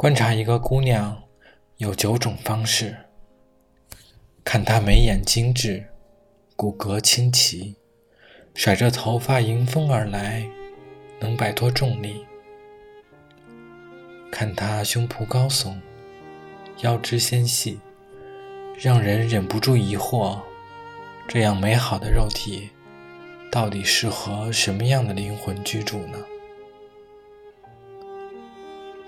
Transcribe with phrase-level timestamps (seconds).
[0.00, 1.24] 观察一个姑娘
[1.76, 2.96] 有九种方式：
[4.42, 5.84] 看她眉眼精致，
[6.56, 7.76] 骨骼清奇，
[8.54, 10.48] 甩着头发迎风而来，
[11.20, 12.24] 能摆脱重力；
[14.32, 15.78] 看她胸脯高耸，
[16.78, 17.78] 腰肢纤细，
[18.78, 20.40] 让人忍不住疑惑：
[21.28, 22.70] 这样美好的肉体，
[23.52, 26.18] 到底适合什么样的灵魂居住呢？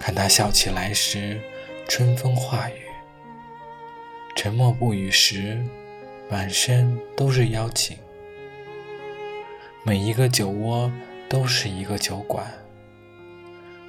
[0.04, 1.40] 看他笑起来时，
[1.88, 2.74] 春风化雨；
[4.34, 5.64] 沉默不语时，
[6.28, 7.96] 满身都是邀请。
[9.84, 10.90] 每一个酒窝
[11.28, 12.52] 都是一个酒馆。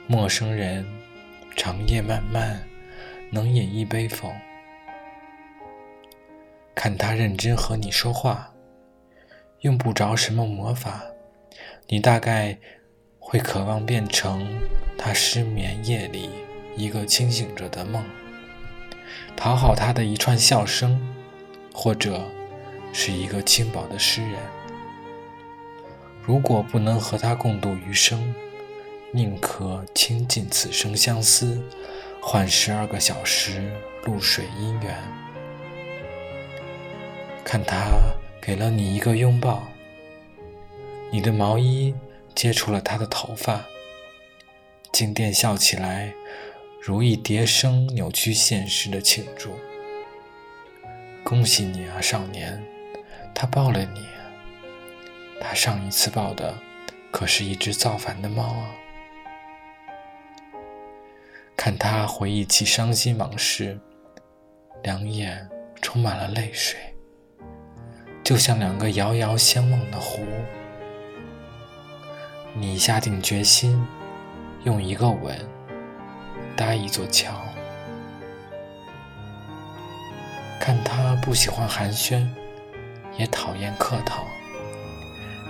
[0.05, 0.85] 陌生人
[1.55, 2.63] 长夜漫漫，
[3.31, 4.31] 能饮一杯否？
[6.75, 8.53] 看他认真和你说话，
[9.61, 11.03] 用不着什么魔法，
[11.87, 12.55] 你大概
[13.23, 14.45] 会渴望变成。
[14.95, 16.29] 他失眠夜里
[16.77, 18.03] 一个清醒着的梦，
[19.35, 21.01] 讨好他的一串笑声，
[21.73, 22.21] 或者
[22.93, 24.39] 是一个轻薄的诗人。
[26.21, 28.33] 如果不能和他共度余生，
[29.11, 31.61] 宁可倾尽此生相思，
[32.21, 33.69] 换十二个小时
[34.05, 34.95] 露水姻缘。
[37.43, 37.87] 看他
[38.41, 39.63] 给了你一个拥抱，
[41.11, 41.93] 你的毛衣
[42.35, 43.63] 接触了他的头发。
[44.91, 46.13] 静电笑起来，
[46.81, 49.57] 如一蝶声扭曲现实的庆祝。
[51.23, 52.61] 恭喜你啊，少年！
[53.33, 54.05] 他抱了你。
[55.41, 56.55] 他上一次抱的
[57.11, 58.69] 可是一只造反的猫啊！
[61.57, 63.79] 看他回忆起伤心往事，
[64.83, 65.49] 两眼
[65.81, 66.79] 充满了泪水，
[68.23, 70.25] 就像两个遥遥相望的湖。
[72.53, 73.85] 你下定决心。
[74.63, 75.37] 用一个吻
[76.55, 77.33] 搭一座桥，
[80.57, 82.25] 看他不喜欢寒暄，
[83.17, 84.23] 也讨厌客套。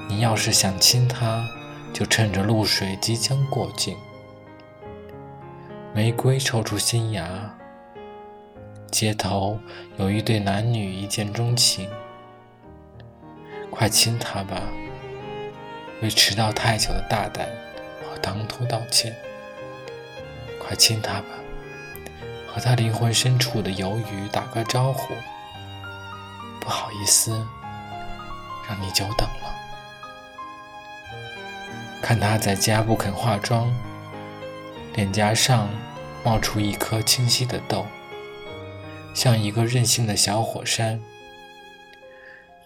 [0.10, 1.48] 你要是想亲他，
[1.94, 3.96] 就趁着露水即将过境。
[5.94, 7.56] 玫瑰抽出新芽，
[8.90, 9.60] 街头
[9.98, 11.88] 有一对男女一见钟情，
[13.70, 14.60] 快亲他吧，
[16.04, 17.48] 为迟到太久的大胆
[18.08, 18.16] 和。
[18.24, 19.14] 唐突道歉，
[20.58, 21.28] 快亲他吧，
[22.48, 25.14] 和他灵魂深处的鱿鱼打个招呼。
[26.62, 27.32] 不好意思，
[28.70, 29.54] 让你久等了。
[32.02, 33.70] 看他在家不肯化妆，
[34.94, 35.68] 脸颊上
[36.24, 37.86] 冒出一颗清晰的痘，
[39.14, 41.02] 像一个任性的小火山。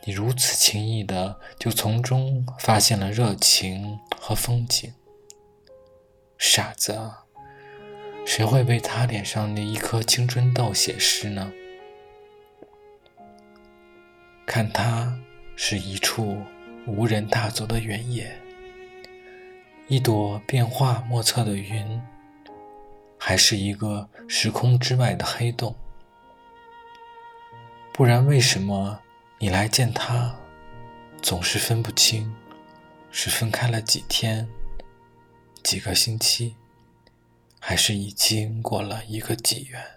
[0.08, 4.94] 你如此轻易的就从中发现了热情和风景。
[6.38, 6.98] 傻子，
[8.26, 11.52] 谁会为他脸上那一颗青春痘写诗呢？
[14.46, 15.14] 看他
[15.58, 16.42] 是一处
[16.86, 18.34] 无人踏足的原野，
[19.90, 22.02] 一朵变化莫测的云，
[23.20, 25.76] 还是一个时空之外的黑洞？
[27.92, 29.02] 不然，为什么
[29.40, 30.36] 你来见他，
[31.22, 32.34] 总是分不清
[33.12, 34.48] 是分开了几天？
[35.62, 36.56] 几个星期，
[37.60, 39.97] 还是已经过了一个纪元。